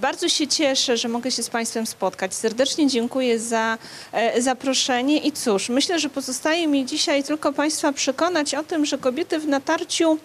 [0.00, 2.34] Bardzo się cieszę, że mogę się z Państwem spotkać.
[2.34, 3.78] Serdecznie dziękuję za
[4.12, 8.98] e, zaproszenie i cóż, myślę, że pozostaje mi dzisiaj tylko Państwa przekonać o tym, że
[8.98, 10.18] kobiety w natarciu,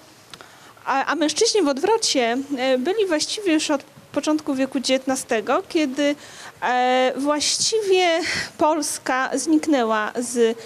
[0.85, 5.25] a, a mężczyźni w odwrocie e, byli właściwie już od początku wieku XIX,
[5.69, 6.15] kiedy
[6.61, 8.19] e, właściwie
[8.57, 10.57] Polska zniknęła z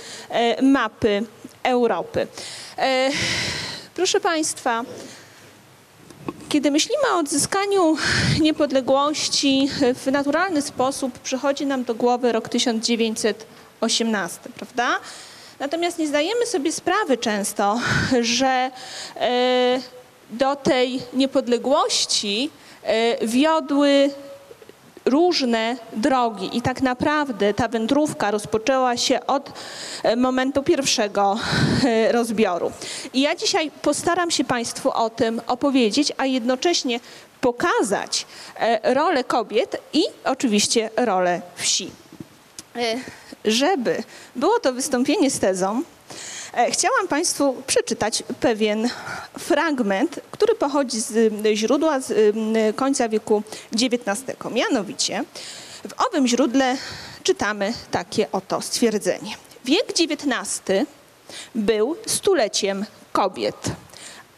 [0.62, 1.24] mapy
[1.64, 2.28] Europy.
[3.96, 4.84] Proszę Państwa,
[6.50, 7.96] kiedy myślimy o odzyskaniu
[8.42, 15.00] niepodległości, w naturalny sposób przychodzi nam do głowy rok 1918, prawda?
[15.60, 17.80] Natomiast nie zdajemy sobie sprawy często,
[18.22, 18.72] że
[19.16, 19.82] e,
[20.30, 22.50] do tej niepodległości
[22.84, 24.10] e, wiodły
[25.08, 29.52] różne drogi i tak naprawdę ta wędrówka rozpoczęła się od
[30.04, 31.40] e, momentu pierwszego
[31.86, 32.72] e, rozbioru.
[33.14, 37.00] I ja dzisiaj postaram się Państwu o tym opowiedzieć, a jednocześnie
[37.42, 38.26] pokazać
[38.60, 41.92] e, rolę kobiet i oczywiście rolę wsi.
[43.46, 44.04] Żeby
[44.36, 45.84] było to wystąpienie z tezą,
[46.72, 48.90] Chciałam Państwu przeczytać pewien
[49.40, 52.36] fragment, który pochodzi z źródła z
[52.76, 54.22] końca wieku XIX.
[54.52, 55.24] Mianowicie
[55.90, 56.78] w owym źródle
[57.24, 59.36] czytamy takie oto stwierdzenie.
[59.66, 60.62] Wiek XIX
[61.56, 63.72] był stuleciem kobiet,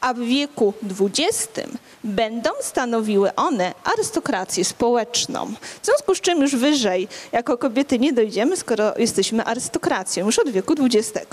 [0.02, 1.69] a w wieku XX
[2.03, 5.53] będą stanowiły one arystokrację społeczną.
[5.81, 10.50] W związku z czym już wyżej jako kobiety nie dojdziemy, skoro jesteśmy arystokracją już od
[10.50, 11.25] wieku XX.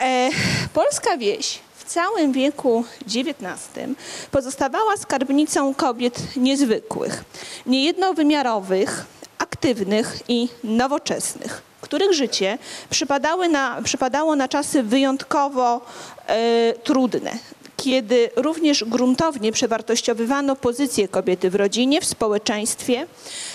[0.00, 0.30] E,
[0.72, 3.58] polska wieś w całym wieku XIX
[4.30, 7.24] pozostawała skarbnicą kobiet niezwykłych,
[7.66, 9.04] niejednowymiarowych,
[9.38, 12.58] aktywnych i nowoczesnych których życie
[12.90, 15.80] przypadały na, przypadało na czasy wyjątkowo
[16.26, 17.30] e, trudne
[17.82, 23.06] kiedy również gruntownie przewartościowywano pozycję kobiety w rodzinie, w społeczeństwie,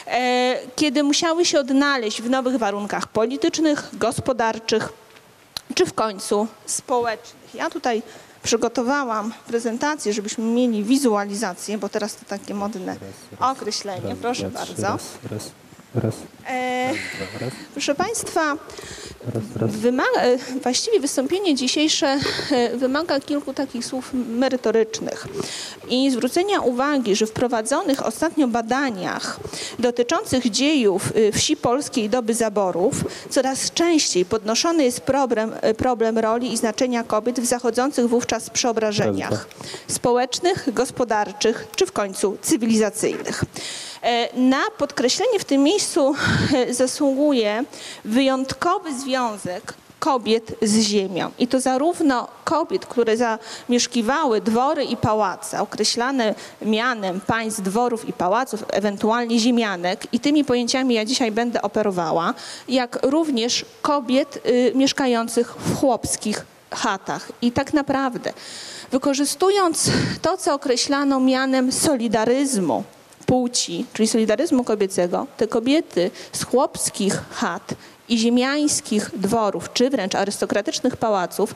[0.08, 4.94] e, kiedy musiały się odnaleźć w nowych warunkach politycznych, gospodarczych
[5.76, 7.56] czy w końcu społecznych.
[7.56, 8.02] Ja tutaj
[8.44, 12.96] przygotowałam prezentację, żebyśmy mieli wizualizację, bo teraz to takie modne
[13.40, 14.16] określenie.
[14.22, 14.98] Proszę bardzo.
[15.96, 16.16] Raz.
[16.50, 16.94] E,
[17.74, 18.58] proszę Państwa,
[19.62, 22.20] wymaga, e, właściwie wystąpienie dzisiejsze
[22.52, 25.28] e, wymaga kilku takich słów merytorycznych
[25.90, 29.40] i zwrócenia uwagi, że w prowadzonych ostatnio badaniach
[29.80, 32.96] dotyczących dziejów e, wsi polskiej doby zaborów
[33.30, 39.48] coraz częściej podnoszony jest problem, problem roli i znaczenia kobiet w zachodzących wówczas przeobrażeniach
[39.88, 43.44] społecznych, gospodarczych czy w końcu cywilizacyjnych.
[44.06, 46.16] E, na podkreślenie w tym miejscu
[46.70, 47.64] zasługuje
[48.06, 51.32] wyjątkowy związek kobiet z ziemią.
[51.40, 58.64] I to zarówno kobiet, które zamieszkiwały dwory i pałace, określane mianem państw, dworów i pałaców,
[58.70, 62.34] ewentualnie ziemianek, i tymi pojęciami ja dzisiaj będę operowała,
[62.68, 67.32] jak również kobiet y, mieszkających w chłopskich chatach.
[67.42, 68.34] I tak naprawdę,
[68.92, 69.92] wykorzystując
[70.22, 72.84] to, co określano mianem solidaryzmu,
[73.26, 77.74] płci, czyli solidaryzmu kobiecego, te kobiety z chłopskich chat
[78.10, 81.56] i ziemiańskich dworów, czy wręcz arystokratycznych pałaców,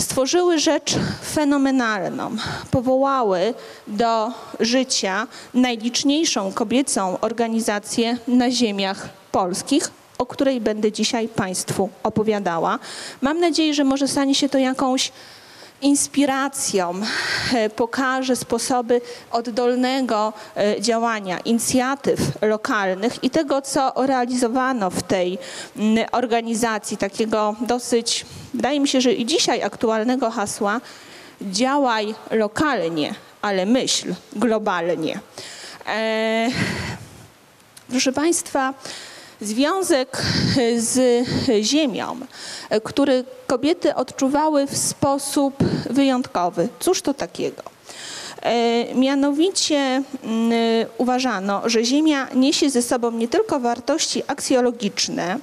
[0.00, 0.94] stworzyły rzecz
[1.32, 2.36] fenomenalną.
[2.70, 3.54] Powołały
[3.86, 4.30] do
[4.60, 12.78] życia najliczniejszą kobiecą organizację na ziemiach polskich, o której będę dzisiaj Państwu opowiadała.
[13.20, 15.12] Mam nadzieję, że może stanie się to jakąś
[15.82, 16.94] inspiracją
[17.54, 19.00] e, pokaże sposoby
[19.30, 25.38] oddolnego e, działania, inicjatyw lokalnych i tego, co realizowano w tej
[26.12, 30.80] organizacji, takiego dosyć, wydaje mi się, że i dzisiaj aktualnego hasła
[31.42, 35.20] działaj lokalnie, ale myśl globalnie.
[35.86, 36.48] E,
[37.90, 38.74] proszę Państwa,
[39.40, 40.22] związek
[40.76, 41.26] z
[41.62, 42.16] ziemią,
[42.84, 45.54] który kobiety odczuwały w sposób
[45.90, 46.68] wyjątkowy.
[46.80, 47.62] Cóż to takiego?
[48.42, 50.52] E, mianowicie mm,
[50.98, 55.38] uważano, że Ziemia niesie ze sobą nie tylko wartości aksjologiczne,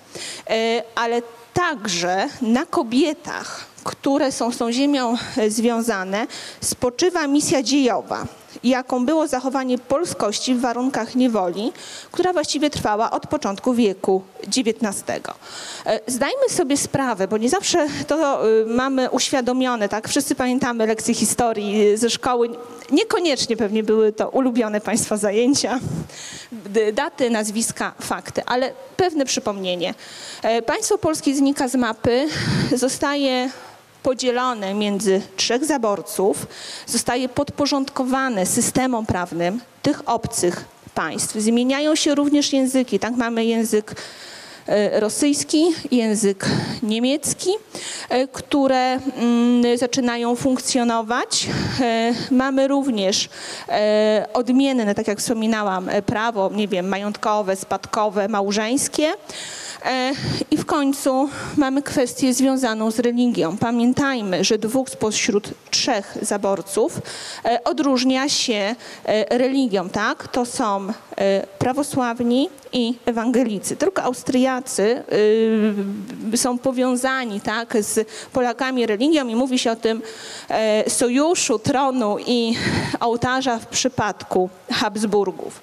[0.49, 1.21] e, ale
[1.53, 5.17] także na kobietach, które są z tą Ziemią
[5.47, 6.27] związane,
[6.61, 8.27] spoczywa misja dziejowa
[8.63, 11.71] jaką było zachowanie polskości w warunkach niewoli,
[12.11, 14.21] która właściwie trwała od początku wieku
[14.57, 15.03] XIX.
[15.85, 20.09] E, zdajmy sobie sprawę, bo nie zawsze to e, mamy uświadomione, tak?
[20.09, 22.49] Wszyscy pamiętamy lekcje historii e, ze szkoły.
[22.91, 25.79] Niekoniecznie pewnie były to ulubione Państwa zajęcia,
[26.93, 29.93] daty, nazwiska, fakty, ale pewne przypomnienie.
[30.65, 32.27] Państwo polskie znika z mapy,
[32.75, 33.49] zostaje
[34.03, 36.47] podzielone między trzech zaborców,
[36.87, 40.65] zostaje podporządkowane systemom prawnym tych obcych
[40.95, 41.35] państw.
[41.35, 42.99] Zmieniają się również języki.
[42.99, 43.95] Tak mamy język
[44.67, 46.45] e, rosyjski, język
[46.83, 47.49] niemiecki,
[48.09, 51.47] e, które mm, zaczynają funkcjonować.
[51.81, 53.29] E, Mamy również
[54.33, 59.11] odmienne, tak jak wspominałam, prawo, nie wiem, majątkowe, spadkowe, małżeńskie.
[59.85, 60.13] E,
[60.51, 63.57] I w końcu mamy kwestię związaną z religią.
[63.57, 67.01] Pamiętajmy, że dwóch spośród trzech zaborców
[67.45, 68.75] e, odróżnia się
[69.05, 70.27] e, religią, tak?
[70.27, 70.87] To są
[71.59, 73.75] prawosławni i ewangelicy.
[73.75, 75.03] Tylko Austriacy
[76.33, 80.01] y, są powiązani tak, z Polakami religią i mówi się o tym
[80.49, 82.55] e, sojuszu tronu i
[82.99, 85.61] ołtarza w przypadku Habsburgów.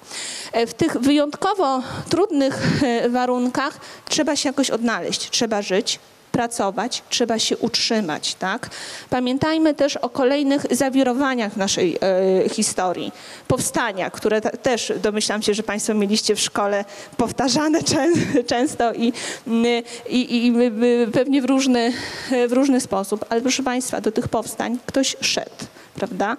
[0.53, 3.79] E, W tych wyjątkowo trudnych e, warunkach
[4.09, 5.99] trzeba się jakoś odnaleźć, trzeba żyć,
[6.31, 8.35] pracować, trzeba się utrzymać.
[8.35, 8.69] Tak?
[9.09, 11.97] Pamiętajmy też o kolejnych zawirowaniach naszej
[12.45, 13.11] e, historii.
[13.47, 16.85] Powstania, które też domyślam się, że Państwo mieliście w szkole
[17.17, 18.07] powtarzane czę,
[18.47, 19.13] często i,
[19.47, 20.53] mm, i, i
[21.11, 21.93] pewnie w różny,
[22.47, 23.25] w różny sposób.
[23.29, 26.37] Ale proszę Państwa, do tych powstań ktoś szedł, prawda?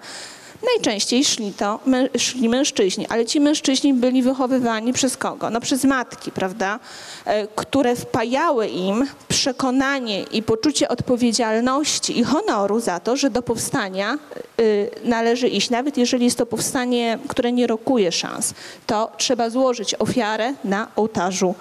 [0.65, 1.79] Najczęściej szli to
[2.17, 5.49] szli mężczyźni, ale ci mężczyźni byli wychowywani przez kogo?
[5.49, 6.79] No przez matki, prawda?
[7.25, 14.17] E, Które wpajały im przekonanie i poczucie odpowiedzialności i honoru za to, że do powstania
[14.59, 15.69] y, należy iść.
[15.69, 18.53] Nawet jeżeli jest to powstanie, które nie rokuje szans,
[18.87, 21.55] to trzeba złożyć ofiarę na ołtarzu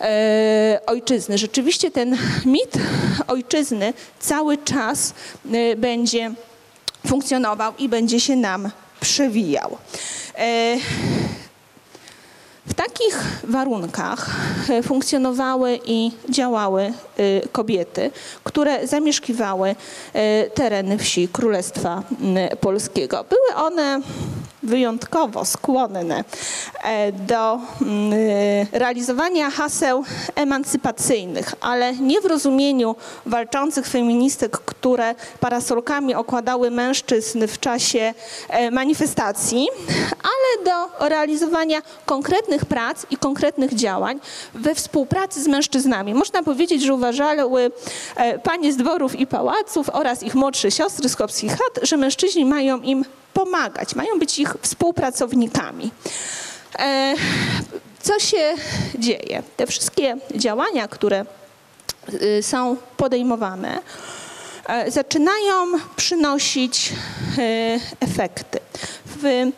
[0.00, 1.38] e, ojczyzny.
[1.38, 2.72] Rzeczywiście ten mit
[3.28, 5.14] ojczyzny cały czas
[5.54, 6.30] y, będzie
[7.06, 8.70] funkcjonował i będzie się nam
[9.00, 9.78] przewijał.
[10.38, 10.76] E,
[12.66, 14.30] W takich warunkach
[14.70, 16.92] e, funkcjonowały i działały e,
[17.52, 18.10] kobiety,
[18.44, 19.74] które zamieszkiwały
[20.54, 22.02] tereny wsi Królestwa
[22.60, 23.24] Polskiego.
[23.30, 24.00] Były one
[24.66, 26.24] wyjątkowo skłonne
[26.84, 28.12] e, do mm,
[28.72, 30.04] realizowania haseł
[30.34, 32.96] emancypacyjnych, ale nie w rozumieniu
[33.26, 38.14] walczących feministek, które parasolkami okładały mężczyzn w czasie
[38.48, 39.68] e, manifestacji,
[40.22, 44.20] ale do realizowania konkretnych prac i konkretnych działań
[44.54, 46.14] we współpracy z mężczyznami.
[46.14, 47.70] Można powiedzieć, że uważały
[48.16, 52.44] e, panie z dworów i pałaców oraz ich młodsze siostry z chłopskich chat, że mężczyźni
[52.44, 53.04] mają im
[53.36, 55.90] pomagać, mają być ich współpracownikami.
[56.78, 57.14] E,
[58.02, 58.54] Co się
[58.98, 59.42] dzieje?
[59.56, 61.26] Te wszystkie działania, które
[62.22, 63.78] y, są podejmowane,
[64.66, 65.66] e, zaczynają
[65.96, 66.94] przynosić e,
[68.00, 68.58] efekty.
[69.06, 69.50] W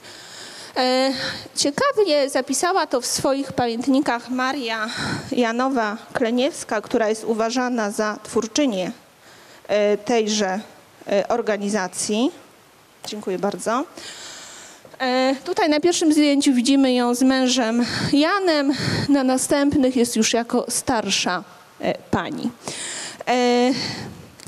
[0.78, 1.14] E,
[1.56, 4.88] Ciekawie zapisała to w swoich pamiętnikach Maria
[5.32, 8.92] Janowa Kleniewska, która jest uważana za twórczynię
[9.68, 10.60] e, tejże
[11.08, 12.32] e, organizacji.
[13.08, 13.84] Dziękuję bardzo.
[15.46, 18.74] Tutaj na pierwszym zdjęciu widzimy ją z mężem Janem,
[19.10, 21.44] na następnych jest już jako starsza
[22.12, 22.50] pani.
[23.30, 23.72] E,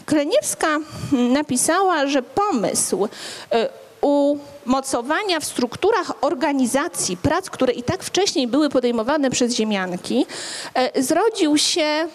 [0.06, 0.80] Kleniewska
[1.12, 3.08] napisała, że pomysł
[3.52, 3.70] e,
[4.02, 10.26] umocowania w strukturach organizacji prac, które i tak wcześniej były podejmowane przez ziemianki,
[10.74, 12.08] e, zrodził się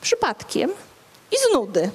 [0.00, 0.70] przypadkiem
[1.32, 1.90] i z nudy.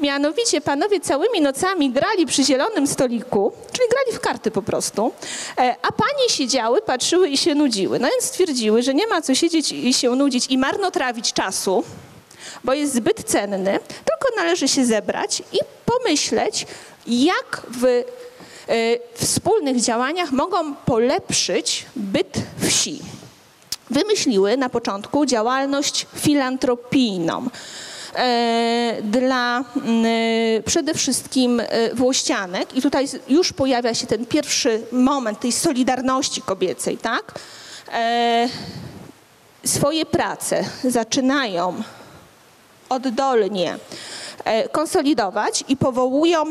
[0.00, 5.12] Mianowicie panowie całymi nocami grali przy zielonym stoliku, czyli grali w karty po prostu,
[5.82, 7.98] a panie siedziały, patrzyły i się nudziły.
[7.98, 11.84] No więc stwierdziły, że nie ma co siedzieć i się nudzić i marnotrawić czasu,
[12.64, 16.66] bo jest zbyt cenny, tylko należy się zebrać i pomyśleć,
[17.06, 18.04] jak w e,
[19.14, 23.00] wspólnych działaniach mogą polepszyć byt wsi
[23.90, 27.46] wymyśliły na początku działalność filantropijną
[28.14, 29.64] e, dla e,
[30.62, 31.62] przede wszystkim
[31.94, 37.34] włościanek i tutaj już pojawia się ten pierwszy moment tej solidarności kobiecej, tak?
[39.64, 41.82] Swoje prace zaczynają
[42.88, 43.78] oddolnie
[44.44, 46.44] e, konsolidować i powołują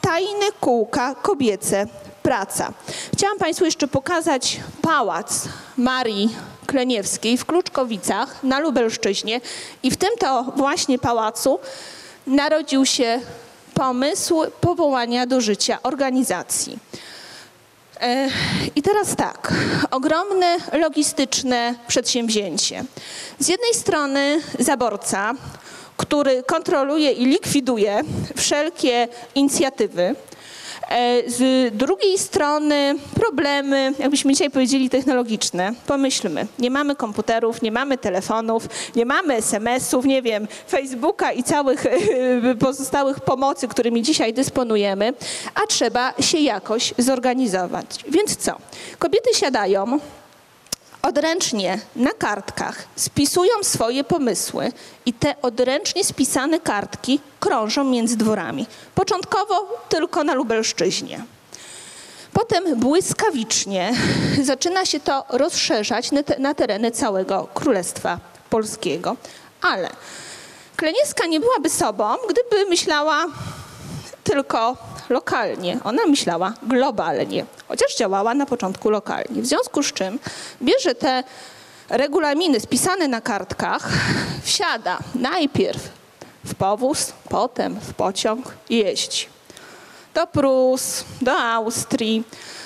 [0.00, 1.86] tajne kółka kobiece
[2.22, 2.72] praca.
[3.12, 9.40] Chciałam Państwu jeszcze pokazać pałac Marii Kleniewskiej w Kluczkowicach na Lubelszczyźnie
[9.82, 11.58] i w tym to właśnie pałacu
[12.26, 13.20] narodził się
[13.74, 16.78] pomysł powołania do życia organizacji.
[18.00, 18.28] E,
[18.76, 19.52] I teraz tak,
[19.90, 22.84] ogromne logistyczne przedsięwzięcie.
[23.38, 25.34] Z jednej strony zaborca,
[25.96, 28.00] który kontroluje i likwiduje
[28.36, 30.14] wszelkie inicjatywy,
[30.88, 35.72] E, Z drugiej strony problemy, jakbyśmy dzisiaj powiedzieli, technologiczne.
[35.86, 41.84] Pomyślmy, nie mamy komputerów, nie mamy telefonów, nie mamy SMS-ów, nie wiem, Facebooka i całych
[42.66, 45.14] pozostałych pomocy, którymi dzisiaj dysponujemy,
[45.54, 47.86] a trzeba się jakoś zorganizować.
[48.08, 48.52] Więc co?
[48.98, 49.98] Kobiety siadają,
[51.06, 54.72] odręcznie na kartkach spisują swoje pomysły
[55.06, 58.66] i te odręcznie spisane kartki krążą między dworami.
[58.94, 61.24] Początkowo tylko na Lubelszczyźnie.
[62.32, 63.92] Potem błyskawicznie
[64.42, 68.18] zaczyna się to rozszerzać na, te, na tereny całego Królestwa
[68.50, 69.16] Polskiego.
[69.62, 69.90] Ale
[70.76, 73.26] Klenieska nie byłaby sobą, gdyby myślała
[74.24, 74.76] tylko
[75.08, 75.78] lokalnie.
[75.84, 79.42] Ona myślała globalnie, chociaż działała na początku lokalnie.
[79.42, 80.18] W związku z czym
[80.62, 81.24] bierze te
[81.88, 83.88] regulaminy spisane na kartkach,
[84.42, 85.88] wsiada najpierw
[86.44, 89.26] w powóz, potem w pociąg i jeździ.
[90.14, 92.24] Do Prus, do Austrii.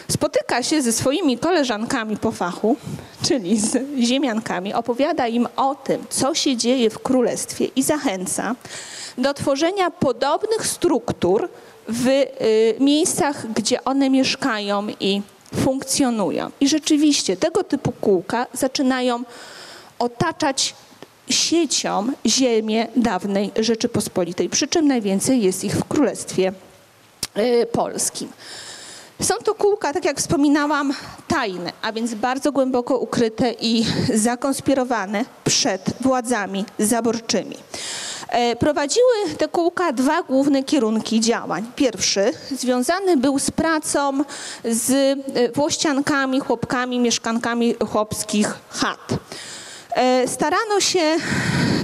[0.08, 2.76] Spotyka się ze swoimi koleżankami po fachu,
[3.22, 8.54] czyli z ziemiankami, opowiada im o tym, co się dzieje w królestwie i zachęca
[9.18, 11.48] do tworzenia podobnych struktur
[11.88, 12.26] w y,
[12.80, 15.22] miejscach, gdzie one mieszkają i
[15.54, 16.50] funkcjonują.
[16.60, 19.22] I rzeczywiście tego typu kółka zaczynają
[19.98, 20.74] otaczać
[21.30, 26.52] siecią ziemię dawnej Rzeczypospolitej, przy czym najwięcej jest ich w Królestwie
[27.38, 28.28] y, Polskim.
[29.22, 30.94] Są to kółka, tak jak wspominałam,
[31.28, 37.56] tajne, a więc bardzo głęboko ukryte i zakonspirowane przed władzami zaborczymi.
[38.30, 41.66] E, Prowadziły te kółka dwa główne kierunki działań.
[41.76, 44.24] Pierwszy związany był z pracą
[44.64, 45.16] z e,
[45.52, 49.08] włościankami, chłopkami, mieszkankami chłopskich chat.
[49.90, 51.16] E, Starano się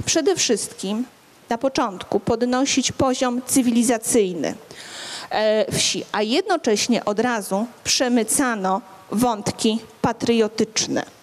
[0.05, 1.05] przede wszystkim
[1.49, 4.55] na początku podnosić poziom cywilizacyjny
[5.71, 11.16] wsi, a jednocześnie od razu przemycano wątki patriotyczne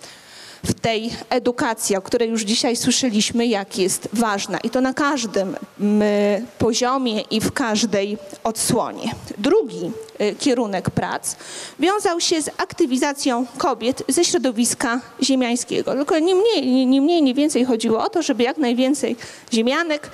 [0.65, 4.59] w tej edukacji, o której już dzisiaj słyszeliśmy, jak jest ważna.
[4.59, 9.15] I to na każdym mm, poziomie i w każdej odsłonie.
[9.39, 11.37] Drugi y, kierunek prac
[11.81, 15.93] wiązał się z aktywizacją kobiet ze środowiska ziemiańskiego.
[15.93, 19.17] Tylko nie mniej, nie, nie mniej, nie więcej chodziło o to, żeby jak najwięcej
[19.53, 20.11] ziemianek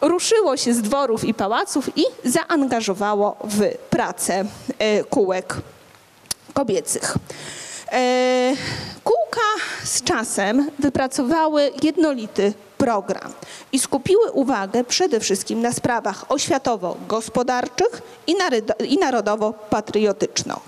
[0.00, 3.60] ruszyło się z dworów i pałaców i zaangażowało w
[3.90, 4.44] pracę
[5.00, 5.56] y, kółek
[6.54, 7.16] kobiecych.
[7.94, 8.56] E,
[9.04, 9.40] Kółka
[9.84, 13.32] z czasem wypracowały jednolity program
[13.72, 18.02] i skupiły uwagę przede wszystkim na sprawach oświatowo-gospodarczych
[18.88, 20.58] i narodowo-patriotycznych.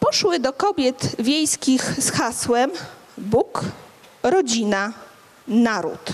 [0.00, 2.70] Poszły do kobiet wiejskich z hasłem
[3.18, 3.64] Bóg,
[4.22, 4.92] rodzina,
[5.48, 6.12] naród.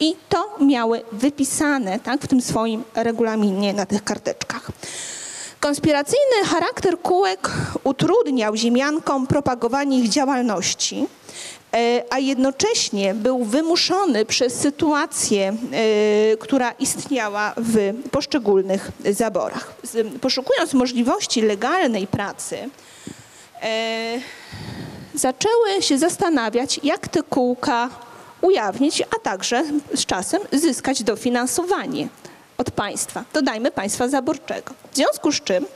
[0.00, 4.70] I to miały wypisane tak, w tym swoim regulaminie na tych karteczkach.
[5.60, 7.50] Konspiracyjny charakter kółek
[7.84, 11.06] utrudniał ziemiankom propagowanie ich działalności,
[11.74, 19.72] e, a jednocześnie był wymuszony przez sytuację, e, która istniała w poszczególnych zaborach.
[20.20, 22.58] Poszukując możliwości legalnej pracy,
[23.62, 24.20] e,
[25.14, 27.90] zaczęły się zastanawiać, jak te kółka
[28.40, 32.08] ujawnić, a także z czasem zyskać dofinansowanie
[32.58, 34.74] od państwa, dodajmy państwa zaborczego.
[34.92, 35.66] W związku z czym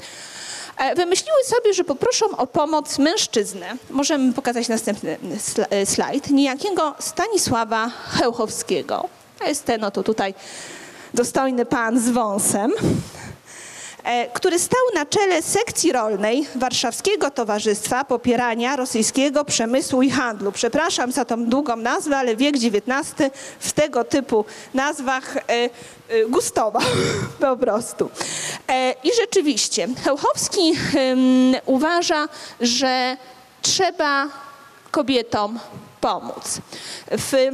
[0.76, 3.66] e, wymyśliły sobie, że poproszą o pomoc mężczyznę.
[3.90, 6.30] Możemy pokazać następny sla- e, slajd.
[6.30, 9.08] Niejakiego Stanisława Chełchowskiego.
[9.38, 10.34] To jest ten oto tutaj
[11.14, 13.21] dostojny pan z wąsem e,
[14.32, 20.52] który stał na czele sekcji rolnej Warszawskiego Towarzystwa Popierania Rosyjskiego Przemysłu i Handlu.
[20.52, 23.30] Przepraszam za tą długą nazwę, ale wiek XIX
[23.60, 24.44] w tego typu
[24.74, 25.70] nazwach e, e,
[26.28, 26.82] gustował
[27.40, 28.10] po prostu.
[28.68, 30.72] E, I rzeczywiście, Chełchowski
[31.66, 32.28] uważa,
[32.60, 33.16] że
[33.62, 34.28] trzeba
[34.90, 35.58] kobietom
[36.00, 36.58] pomóc.
[37.10, 37.50] W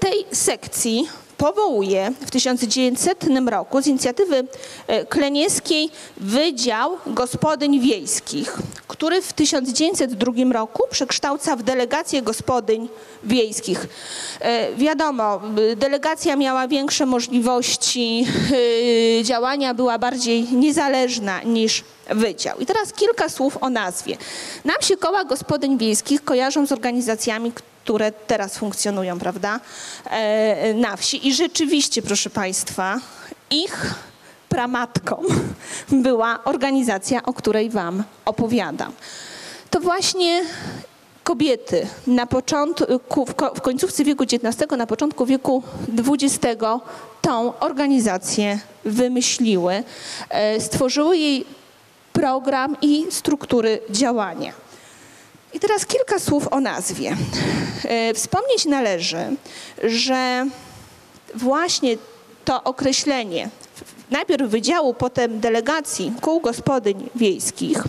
[0.00, 1.08] tej sekcji
[1.42, 4.44] powołuje w 1900 roku z inicjatywy
[4.86, 8.58] e, Klenieskiej Wydział Gospodyń Wiejskich,
[8.88, 12.88] który w 1902 roku przekształca w delegację gospodyń
[13.24, 13.86] wiejskich.
[14.40, 15.40] E, Wiadomo,
[15.76, 18.26] delegacja miała większe możliwości
[19.20, 22.58] y, działania, była bardziej niezależna niż wydział.
[22.58, 24.16] I teraz kilka słów o nazwie.
[24.64, 27.71] Nam się koła gospodyń wiejskich kojarzą z organizacjami, które
[28.26, 29.60] teraz funkcjonują, prawda,
[30.10, 31.28] e, na wsi.
[31.28, 32.98] I rzeczywiście, proszę Państwa,
[33.50, 33.94] ich
[34.48, 35.22] pramatką
[36.06, 38.92] była organizacja, o której Wam opowiadam.
[39.70, 40.44] To właśnie
[41.24, 45.62] kobiety na początku, w końcówce wieku XIX, na początku wieku
[46.08, 46.64] XX
[47.22, 49.82] tą organizację wymyśliły,
[50.30, 51.44] e, stworzyły jej
[52.12, 54.61] program i struktury działania.
[55.54, 57.16] I teraz kilka słów o nazwie.
[57.84, 59.36] E, Wspomnieć należy,
[59.84, 60.46] że
[61.34, 61.96] właśnie
[62.44, 63.48] to określenie
[64.10, 67.84] najpierw wydziału, potem delegacji kół gospodyń wiejskich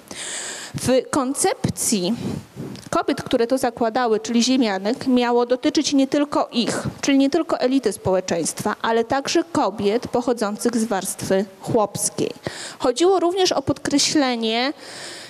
[0.82, 2.13] w koncepcji
[2.89, 7.93] kobiet, które to zakładały, czyli ziemianek, miało dotyczyć nie tylko ich, czyli nie tylko elity
[7.93, 12.32] społeczeństwa, ale także kobiet pochodzących z warstwy chłopskiej.
[12.79, 14.74] Chodziło również o podkreślenie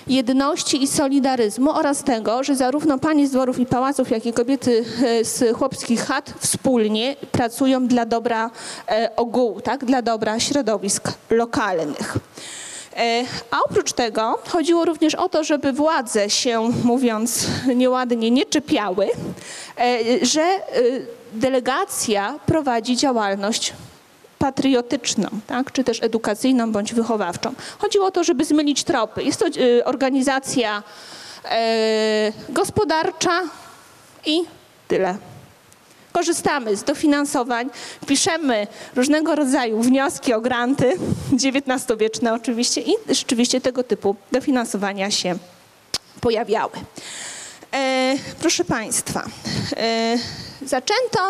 [0.06, 4.84] jedności i solidaryzmu oraz tego, że zarówno panie z dworów i pałaców, jak i kobiety
[5.04, 8.50] e, z chłopskich chat wspólnie pracują dla dobra
[8.88, 9.84] e, ogółu, tak?
[9.84, 12.18] dla dobra środowisk lokalnych.
[12.96, 19.08] E, A oprócz tego chodziło również o to, żeby władze się, mówiąc nieładnie, nie czepiały,
[20.22, 20.44] że
[21.32, 23.72] delegacja prowadzi działalność
[24.44, 25.72] patriotyczną, tak?
[25.72, 27.54] czy też edukacyjną bądź wychowawczą.
[27.78, 29.22] Chodziło o to, żeby zmylić tropy.
[29.22, 30.82] Jest to e, organizacja
[31.44, 33.42] e, gospodarcza
[34.26, 34.40] i
[34.88, 35.16] tyle.
[36.12, 37.70] Korzystamy z dofinansowań,
[38.06, 40.96] piszemy różnego rodzaju wnioski o granty,
[41.42, 45.34] XIX-wieczne oczywiście, i rzeczywiście tego typu dofinansowania się
[46.20, 46.72] pojawiały.
[47.72, 49.24] E, proszę Państwa,
[49.76, 50.16] e,
[50.62, 51.20] zaczęto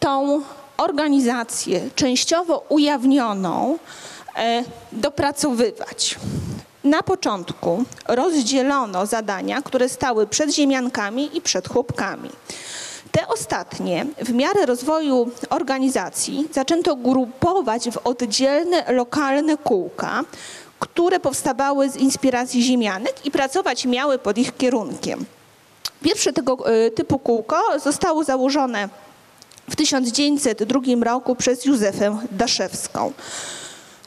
[0.00, 0.42] tą
[0.80, 3.78] organizację częściowo ujawnioną
[4.36, 6.18] e, dopracowywać.
[6.84, 12.30] Na początku rozdzielono zadania, które stały przed ziemiankami i przed chłopkami.
[13.12, 20.24] Te ostatnie w miarę rozwoju organizacji zaczęto grupować w oddzielne lokalne kółka,
[20.78, 25.24] które powstawały z inspiracji ziemianek i pracować miały pod ich kierunkiem.
[26.02, 28.88] Pierwsze tego e, typu kółko zostało założone
[29.70, 33.12] w 1902 roku przez Józefę Daszewską,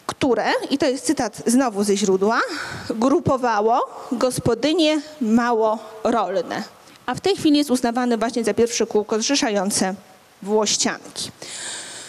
[0.05, 2.41] które, i to jest cytat znowu ze źródła,
[2.89, 6.63] grupowało gospodynie małorolne.
[7.05, 9.95] A w tej chwili jest uznawane właśnie za pierwsze kółko zrzeszające
[10.41, 11.31] Włościanki.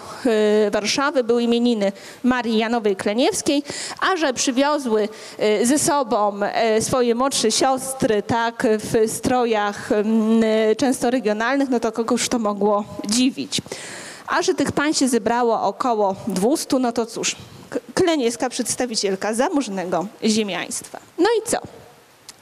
[0.71, 3.63] Warszawy były imieniny Marii Janowej Kleniewskiej,
[4.01, 11.11] a że przywiozły e, ze sobą e, swoje młodsze siostry, tak, w strojach e, często
[11.11, 13.61] regionalnych, no to kogoż to mogło dziwić.
[14.31, 17.37] A że tych pań się zebrało około 200, no to cóż,
[17.95, 20.99] Kleniewska przedstawicielka zamożnego ziemiaństwa.
[21.19, 21.59] No i co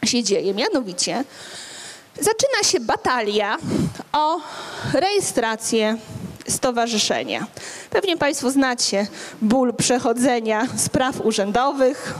[0.05, 0.55] się dzieje?
[0.55, 1.25] Mianowicie
[2.15, 3.59] zaczyna się batalia
[4.13, 4.41] o
[4.93, 5.97] rejestrację
[6.49, 7.47] stowarzyszenia.
[7.91, 9.07] Pewnie Państwo znacie
[9.43, 12.15] ból przechodzenia spraw urzędowych.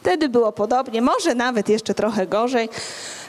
[0.00, 2.68] Wtedy było podobnie, może nawet jeszcze trochę gorzej.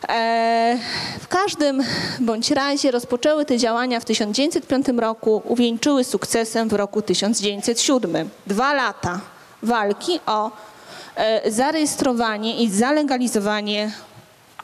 [0.10, 0.78] E,
[1.22, 1.84] w każdym
[2.20, 8.30] bądź razie rozpoczęły te działania w 1905 roku, uwieńczyły sukcesem w roku 1907.
[8.48, 9.20] Dwa lata
[9.64, 10.52] walki o
[11.16, 13.92] e, zarejestrowanie i zalegalizowanie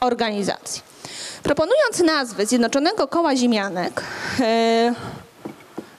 [0.00, 0.82] organizacji.
[1.42, 4.02] Proponując nazwę Zjednoczonego Koła Ziemianek,
[4.40, 4.94] e,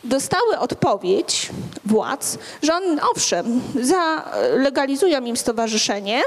[0.03, 1.49] dostały odpowiedź
[1.85, 6.21] władz, że on, owszem, zalegalizują im stowarzyszenie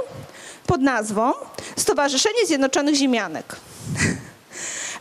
[0.67, 1.33] pod nazwą
[1.77, 3.57] Stowarzyszenie Zjednoczonych Ziemianek.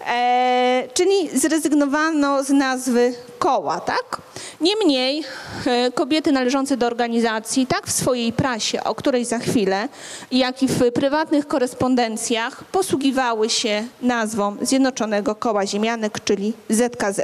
[0.08, 4.22] E, czyli zrezygnowano z nazwy koła, tak?
[4.62, 5.24] Niemniej
[5.66, 9.88] e, kobiety należące do organizacji, tak w swojej prasie, o której za chwilę,
[10.32, 17.22] jak i w prywatnych korespondencjach posługiwały się nazwą Zjednoczonego Koła Ziemianek, czyli ZKZ.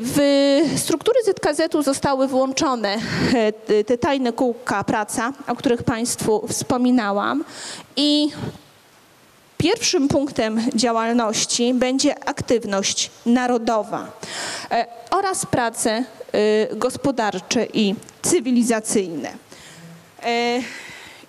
[0.00, 0.18] W
[0.76, 2.98] struktury ZKZ-u zostały włączone
[3.86, 7.44] te tajne kółka praca, o których Państwu wspominałam
[7.96, 8.30] i
[9.58, 14.10] Pierwszym punktem działalności będzie aktywność narodowa
[15.10, 16.04] oraz prace
[16.72, 19.32] gospodarcze i cywilizacyjne.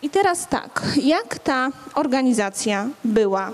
[0.01, 3.51] I teraz tak, jak ta organizacja była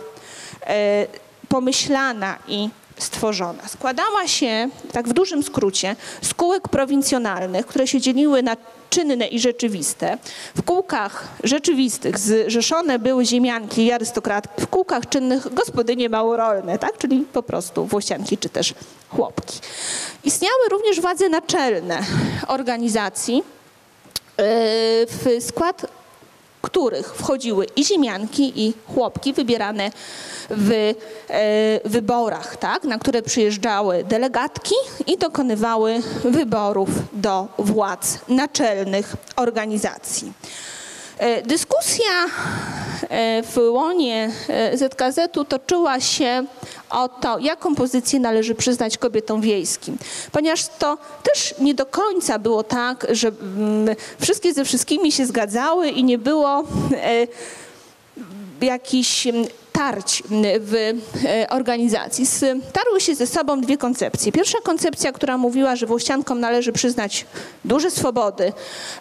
[1.50, 3.68] pomyślana i stworzona?
[3.68, 8.58] Składała się, tak w dużym skrócie, z kółek prowincjonalnych, które się dzieliły na
[8.90, 10.18] czynne i rzeczywiste.
[10.56, 16.98] W kółkach rzeczywistych zrzeszone były ziemianki i arystokratki, w kółkach czynnych gospodynie małorolne, tak?
[16.98, 18.74] czyli po prostu włościanki czy też
[19.10, 19.60] chłopki.
[20.24, 22.00] Istniały również władze naczelne
[22.48, 23.44] organizacji,
[25.08, 25.86] w skład
[26.66, 29.92] których wchodziły i ziemianki, i chłopki wybierane
[30.50, 34.76] w e, wyborach, tak, na które przyjeżdżały delegatki
[35.08, 40.34] i dokonywały wyborów do władz naczelnych organizacji.
[41.18, 42.26] E, dyskusja
[43.10, 46.46] e, w łonie e, ZKZ-u toczyła się
[46.90, 49.98] o to, jaką pozycję należy przyznać kobietom wiejskim.
[50.32, 55.90] Ponieważ to też nie do końca było tak, że mm, wszystkie ze wszystkimi się zgadzały
[55.90, 56.64] i nie było
[58.62, 59.28] jakichś
[59.76, 60.24] tarć
[60.60, 62.26] w e, organizacji.
[62.74, 64.32] Tarły się ze sobą dwie koncepcje.
[64.32, 67.26] Pierwsza koncepcja, która mówiła, że włościankom należy przyznać
[67.66, 68.54] duże swobody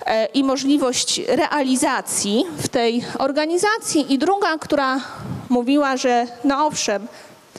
[0.06, 5.00] e, i możliwość realizacji w tej organizacji i druga, która
[5.48, 7.06] mówiła, że no owszem,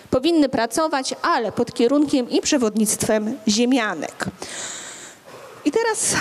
[0.10, 4.26] powinny pracować, ale pod kierunkiem i przewodnictwem ziemianek.
[5.66, 6.16] I teraz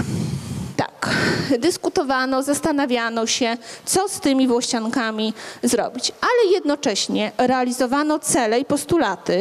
[1.05, 9.33] tak, dyskutowano, zastanawiano się, co z tymi włościankami zrobić, ale jednocześnie realizowano cele i postulaty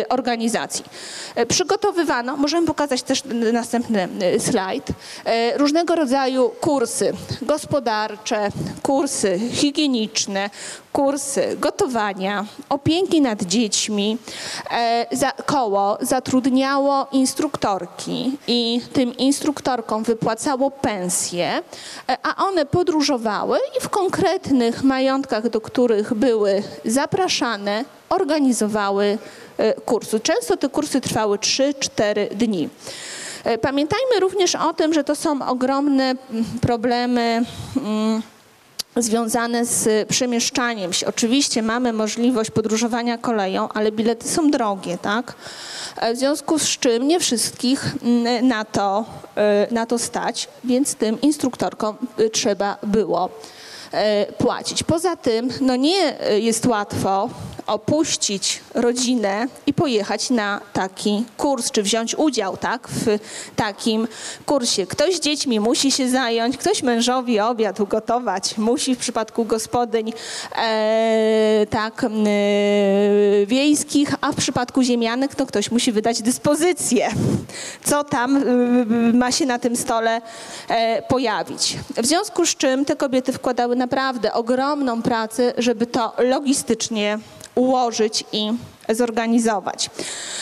[0.00, 0.84] y, organizacji.
[1.38, 4.86] Y, przygotowywano, możemy pokazać też następny y, slajd,
[5.56, 8.48] różnego rodzaju kursy gospodarcze,
[8.82, 10.50] kursy higieniczne,
[10.92, 14.18] kursy gotowania, opieki nad dziećmi.
[15.12, 21.62] Za, koło zatrudniało instruktorki i tym instruktorkom wypłacało pensje,
[22.08, 29.18] e, a one podróżowały i w konkretnych majątkach, do których były zapraszane, organizowały
[29.58, 30.20] e, kursy.
[30.20, 32.68] Często te kursy trwały 3-4 dni.
[33.44, 36.14] E, pamiętajmy również o tym, że to są ogromne
[36.60, 37.44] problemy.
[37.76, 38.22] Mm,
[38.96, 41.06] związane z przemieszczaniem się.
[41.06, 45.34] Oczywiście mamy możliwość podróżowania koleją, ale bilety są drogie, tak?
[45.96, 49.04] E, w związku z czym nie wszystkich mm, na to,
[49.36, 53.28] e, na to stać, więc tym instruktorkom e, trzeba było
[54.38, 54.82] płacić.
[54.82, 57.30] Poza tym, no nie jest łatwo
[57.66, 63.18] opuścić rodzinę i pojechać na taki kurs, czy wziąć udział tak, w
[63.56, 64.08] takim
[64.46, 64.86] kursie.
[64.86, 70.12] Ktoś dziećmi musi się zająć, ktoś mężowi obiad ugotować, musi w przypadku gospodyń
[70.56, 72.08] e, tak, e,
[73.46, 77.08] wiejskich, a w przypadku ziemianek to ktoś musi wydać dyspozycję,
[77.84, 78.42] co tam e,
[79.12, 80.20] ma się na tym stole
[80.68, 81.76] e, pojawić.
[81.96, 87.18] W związku z czym te kobiety wkładały naprawdę ogromną pracę, żeby to logistycznie
[87.54, 88.52] ułożyć i
[88.88, 89.90] zorganizować.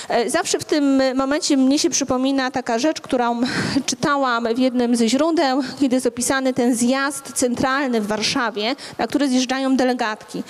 [0.09, 3.41] E, zawsze w tym momencie mnie się przypomina taka rzecz, którą
[3.87, 9.29] czytałam w jednym ze źródeł, kiedy jest opisany ten zjazd centralny w Warszawie, na który
[9.29, 10.43] zjeżdżają delegatki.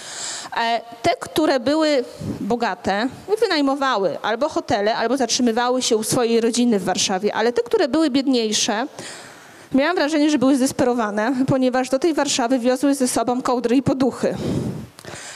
[0.56, 2.04] E, te, które były
[2.40, 3.08] bogate,
[3.40, 8.10] wynajmowały albo hotele, albo zatrzymywały się u swojej rodziny w Warszawie, ale te, które były
[8.10, 8.86] biedniejsze,
[9.74, 14.34] Miałam wrażenie, że były zdesperowane, ponieważ do tej Warszawy wiozły ze sobą kołdry i poduchy.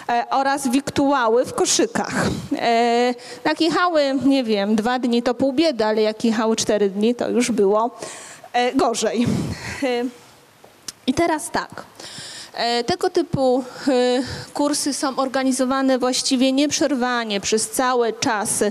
[0.09, 2.27] E, oraz wiktuały w koszykach.
[2.59, 3.15] E,
[3.45, 7.29] jak jechały, nie wiem, dwa dni to pół biedy, ale jak jechały cztery dni, to
[7.29, 7.91] już było
[8.53, 9.27] e, gorzej.
[11.07, 11.85] I teraz tak.
[12.87, 13.65] Tego typu
[14.55, 18.65] kursy są organizowane właściwie nieprzerwanie przez cały czas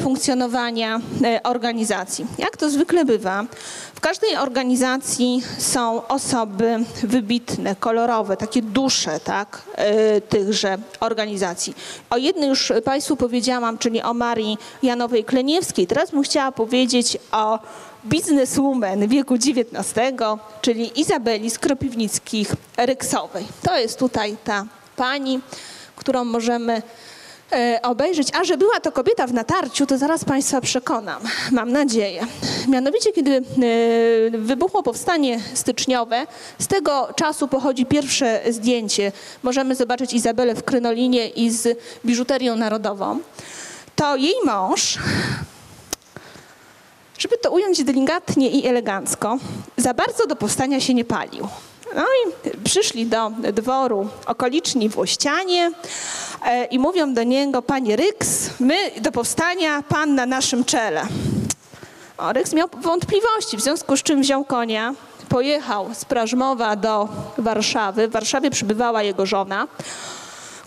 [0.00, 1.00] funkcjonowania
[1.42, 2.26] organizacji.
[2.38, 3.44] Jak to zwykle bywa,
[4.04, 9.62] każdej organizacji są osoby wybitne, kolorowe, takie dusze tak,
[10.28, 11.74] tychże organizacji.
[12.10, 15.86] O jednej już Państwu powiedziałam, czyli o Marii Janowej Kleniewskiej.
[15.86, 17.58] Teraz bym chciała powiedzieć o
[18.06, 19.94] bizneswoman wieku XIX,
[20.60, 23.44] czyli Izabeli Skropiwnickich-Ryksowej.
[23.62, 25.40] To jest tutaj ta pani,
[25.96, 26.82] którą możemy
[27.82, 28.28] obejrzeć.
[28.40, 32.26] A że była to kobieta w natarciu, to zaraz Państwa przekonam, mam nadzieję.
[32.68, 33.42] Mianowicie, kiedy e,
[34.38, 36.26] wybuchło powstanie styczniowe,
[36.58, 39.12] z tego czasu pochodzi pierwsze zdjęcie.
[39.42, 43.20] Możemy zobaczyć Izabelę w krynolinie i z biżuterią narodową.
[43.96, 44.98] To jej mąż
[47.18, 49.38] żeby to ująć delikatnie i elegancko,
[49.76, 51.48] za bardzo do powstania się nie palił.
[51.94, 55.70] No i przyszli do dworu okoliczni włościanie
[56.46, 61.06] e, i mówią do niego, panie Ryks, my do powstania, pan na naszym czele.
[62.18, 64.94] O, Ryks miał wątpliwości, w związku z czym wziął konia,
[65.28, 68.08] pojechał z Prażmowa do Warszawy.
[68.08, 69.68] W Warszawie przybywała jego żona,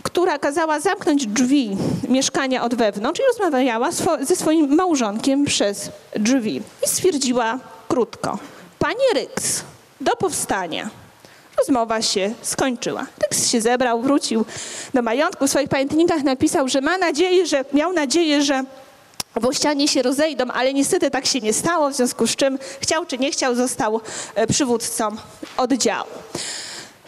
[0.03, 1.77] która kazała zamknąć drzwi
[2.09, 6.61] mieszkania od wewnątrz i rozmawiała swo- ze swoim małżonkiem przez drzwi.
[6.85, 8.37] I stwierdziła krótko,
[8.79, 9.63] panie Ryks,
[10.01, 10.89] do powstania.
[11.59, 13.05] Rozmowa się skończyła.
[13.21, 14.45] Ryks się zebrał, wrócił
[14.93, 15.47] do majątku.
[15.47, 18.63] W swoich pamiętnikach napisał, że ma nadzieję, że miał nadzieję, że
[19.41, 23.17] Włościanie się rozejdą, ale niestety tak się nie stało, w związku z czym chciał czy
[23.17, 24.01] nie chciał, został
[24.35, 25.09] e, przywódcą
[25.57, 26.09] oddziału.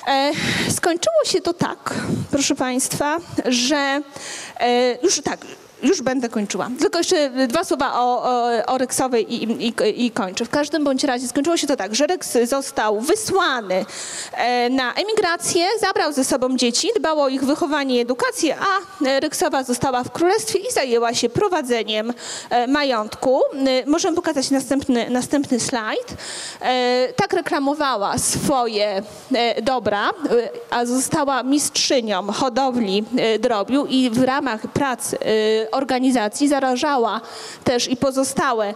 [0.07, 0.31] E,
[0.71, 1.93] skończyło się to tak,
[2.31, 4.01] proszę Państwa, że
[4.59, 5.39] e, już tak,
[5.83, 6.69] już będę kończyła.
[6.79, 10.45] Tylko jeszcze dwa słowa o, o, o Reksowej i, i, i kończę.
[10.45, 13.85] W każdym bądź razie skończyło się to tak, że Reks został wysłany
[14.33, 19.63] e, na emigrację, zabrał ze sobą dzieci, dbał o ich wychowanie i edukację, a Reksowa
[19.63, 22.13] została w królestwie i zajęła się prowadzeniem
[22.49, 23.41] e, majątku.
[23.53, 26.13] E, Możemy pokazać następny, następny slajd.
[27.15, 29.03] Tak reklamowała swoje
[29.61, 30.09] dobra,
[30.69, 33.03] a została mistrzynią hodowli
[33.39, 35.15] drobiu i w ramach prac
[35.71, 37.21] organizacji zarażała
[37.63, 38.73] też i pozostałe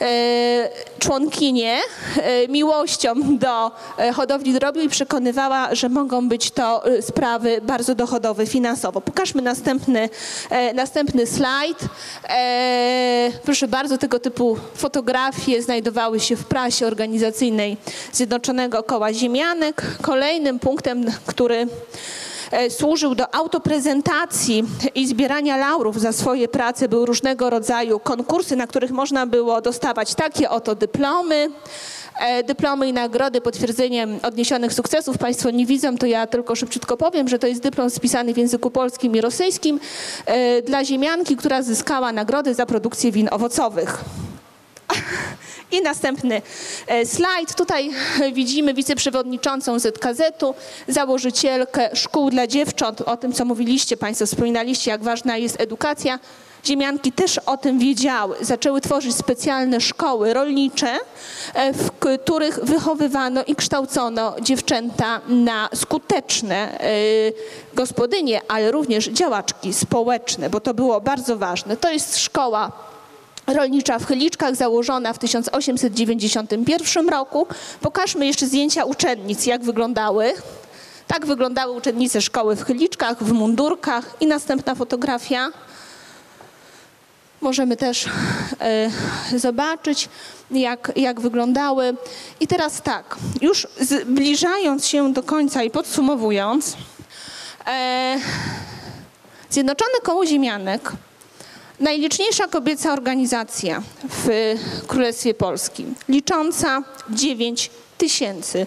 [0.00, 1.78] e, członkinie
[2.16, 8.46] e, miłością do e, hodowli drobiu i przekonywała, że mogą być to sprawy bardzo dochodowe
[8.46, 9.00] finansowo.
[9.00, 10.08] Pokażmy następny,
[10.74, 11.78] następny slajd.
[13.44, 17.76] Proszę bardzo, tego typu fotografie znajdowały się w prasie organizacyjnej
[18.12, 19.82] Zjednoczonego Koła Ziemianek.
[20.02, 21.66] Kolejnym punktem, który
[22.68, 26.88] służył do autoprezentacji i zbierania laurów za swoje prace.
[26.88, 31.50] Były różnego rodzaju konkursy, na których można było dostawać takie oto dyplomy.
[32.18, 35.18] E, Dyplomy i nagrody potwierdzeniem odniesionych sukcesów.
[35.18, 38.70] Państwo nie widzą, to ja tylko szybciutko powiem, że to jest dyplom spisany w języku
[38.70, 39.80] polskim i rosyjskim
[40.26, 44.04] e, dla ziemianki, która zyskała nagrodę za produkcję win owocowych.
[45.72, 46.42] I następny
[46.86, 47.54] e, slajd.
[47.54, 47.90] Tutaj
[48.32, 50.54] widzimy wiceprzewodniczącą ZKZ-u,
[50.88, 53.00] założycielkę szkół dla dziewcząt.
[53.00, 56.18] O tym, co mówiliście Państwo, wspominaliście, jak ważna jest edukacja.
[56.66, 58.36] Ziemianki też o tym wiedziały.
[58.40, 60.98] Zaczęły tworzyć specjalne szkoły rolnicze,
[61.54, 66.88] e, w których wychowywano i kształcono dziewczęta na skuteczne e,
[67.74, 71.76] gospodynie, ale również działaczki społeczne, bo to było bardzo ważne.
[71.76, 72.72] To jest szkoła
[73.46, 77.46] rolnicza w Chyliczkach, założona w 1891 roku.
[77.80, 80.32] Pokażmy jeszcze zdjęcia uczennic, jak wyglądały.
[81.06, 85.48] Tak wyglądały uczennice szkoły w Chyliczkach, w mundurkach i następna fotografia.
[87.40, 88.06] Możemy też
[88.60, 88.90] e,
[89.38, 90.08] zobaczyć,
[90.50, 91.96] jak, jak wyglądały.
[92.40, 96.76] I teraz tak, już zbliżając się do końca i podsumowując,
[97.66, 98.16] e,
[99.50, 100.92] Zjednoczone Koło Ziemianek
[101.80, 104.54] Najliczniejsza kobieca organizacja w
[104.86, 108.66] Królestwie Polskim, licząca 9 tysięcy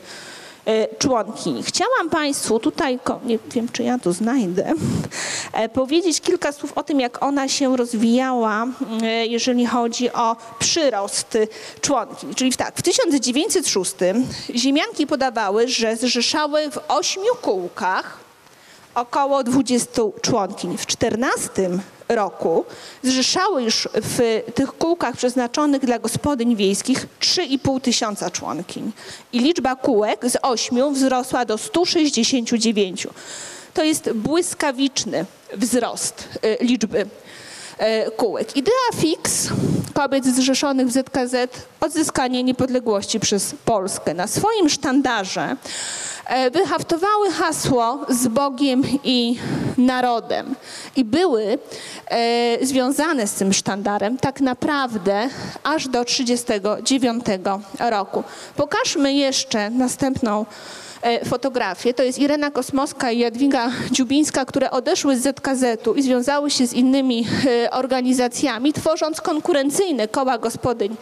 [0.65, 1.63] e, członkiń.
[1.63, 4.73] Chciałam Państwu tutaj, nie wiem czy ja to znajdę,
[5.53, 8.67] e, powiedzieć kilka słów o tym, jak ona się rozwijała,
[9.01, 11.37] e, jeżeli chodzi o przyrost
[11.81, 12.33] członkiń.
[12.35, 13.95] Czyli tak, w 1906
[14.55, 18.28] ziemianki podawały, że zrzeszały w ośmiu kółkach
[18.99, 20.77] około 20 członkiń.
[20.77, 21.69] W 14
[22.09, 22.65] roku
[23.03, 28.91] zrzeszały już w tych kółkach przeznaczonych dla gospodyń wiejskich 3,5 tysiąca członkiń.
[29.33, 33.07] I liczba kółek z 8 wzrosła do 169.
[33.73, 35.25] To jest błyskawiczny
[35.57, 37.05] wzrost y, liczby
[37.77, 38.57] e, kółek.
[38.57, 39.49] Idea fix
[39.93, 41.35] kobiet zrzeszonych w ZKZ
[41.79, 44.13] odzyskanie niepodległości przez Polskę.
[44.13, 45.55] Na swoim sztandarze
[46.51, 49.37] wyhaftowały hasło z Bogiem i
[49.77, 50.55] narodem
[50.95, 51.59] i były
[52.07, 55.29] e, związane z tym sztandarem tak naprawdę
[55.63, 57.25] aż do 1939
[57.79, 58.23] roku.
[58.55, 60.45] Pokażmy jeszcze następną
[61.01, 61.93] e, fotografię.
[61.93, 66.73] To jest Irena Kosmowska i Jadwiga Dziubińska, które odeszły z ZKZ-u i związały się z
[66.73, 67.27] innymi
[67.65, 70.95] e, organizacjami, tworząc konkurencyjne koła gospodyń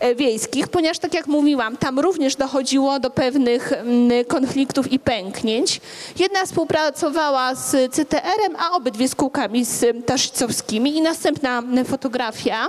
[0.00, 4.24] e, wiejskich, ponieważ tak jak mówiłam, tam również dochodziło do pewnych mm,
[4.68, 5.80] konfliktów i pęknięć.
[6.18, 10.96] Jedna współpracowała z CTR-em, a obydwie z kółkami z Taszicowskimi.
[10.96, 12.68] I następna fotografia.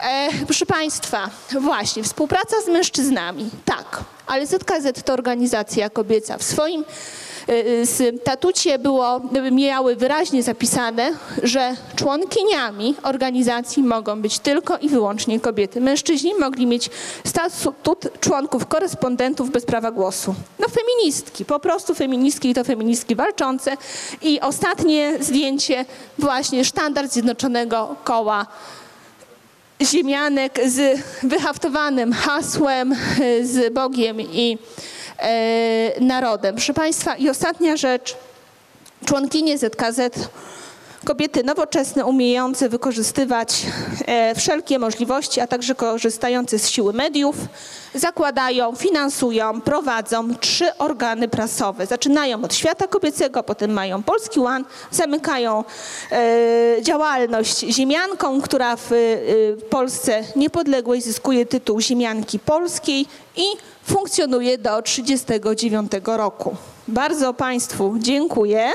[0.00, 1.30] E, proszę Państwa,
[1.60, 6.38] właśnie, współpraca z mężczyznami, tak, ale ZKZ to organizacja kobieca.
[6.38, 6.84] W swoim
[8.24, 9.20] statucie było,
[9.52, 15.80] miały wyraźnie zapisane, że członkiniami organizacji mogą być tylko i wyłącznie kobiety.
[15.80, 16.90] Mężczyźni mogli mieć
[17.24, 20.34] statut członków korespondentów bez prawa głosu.
[20.58, 23.76] No feministki, po prostu feministki i to feministki walczące.
[24.22, 25.84] I ostatnie zdjęcie,
[26.18, 28.46] właśnie sztandar Zjednoczonego Koła
[29.82, 32.94] ziemianek z wyhaftowanym hasłem,
[33.42, 34.58] z Bogiem i
[36.00, 36.54] narodem.
[36.54, 38.16] Proszę Państwa, i ostatnia rzecz.
[39.06, 40.28] Członkinie ZKZ,
[41.04, 43.66] kobiety nowoczesne, umiejące wykorzystywać
[44.06, 47.36] e, wszelkie możliwości, a także korzystające z siły mediów,
[47.94, 51.86] zakładają, finansują, prowadzą trzy organy prasowe.
[51.86, 55.64] Zaczynają od świata kobiecego, potem mają Polski Łan, zamykają
[56.12, 58.96] e, działalność ziemianką, która w e,
[59.70, 63.44] Polsce niepodległej zyskuje tytuł ziemianki polskiej i
[63.84, 66.56] funkcjonuje do 1939 roku.
[66.88, 68.72] Bardzo Państwu dziękuję.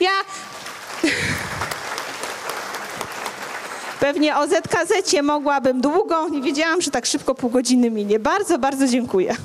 [0.00, 0.10] Ja
[4.00, 8.18] pewnie o ZKZ mogłabym długo, nie wiedziałam, że tak szybko pół godziny minie.
[8.18, 9.36] Bardzo, bardzo dziękuję.